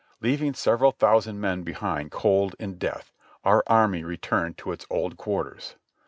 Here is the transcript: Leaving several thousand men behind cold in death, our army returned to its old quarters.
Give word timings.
Leaving 0.19 0.55
several 0.55 0.91
thousand 0.91 1.39
men 1.39 1.61
behind 1.61 2.09
cold 2.09 2.55
in 2.57 2.79
death, 2.79 3.13
our 3.43 3.63
army 3.67 4.03
returned 4.03 4.57
to 4.57 4.71
its 4.71 4.87
old 4.89 5.15
quarters. 5.15 5.75